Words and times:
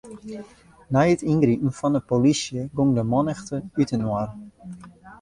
Nei 0.91 1.09
it 1.13 1.21
yngripen 1.31 1.75
fan 1.79 1.97
'e 1.97 2.01
polysje 2.09 2.61
gong 2.75 2.91
de 2.97 3.03
mannichte 3.11 3.57
útinoar. 3.81 4.29